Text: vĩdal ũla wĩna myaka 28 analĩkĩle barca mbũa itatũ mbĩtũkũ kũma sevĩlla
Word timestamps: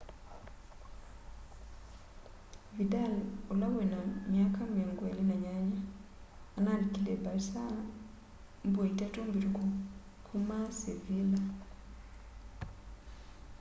vĩdal 2.75 3.13
ũla 3.51 3.67
wĩna 3.75 3.99
myaka 4.31 4.63
28 4.65 5.69
analĩkĩle 6.57 7.13
barca 7.25 7.63
mbũa 8.67 8.85
itatũ 8.91 9.19
mbĩtũkũ 9.27 9.63
kũma 10.25 10.57
sevĩlla 10.79 11.41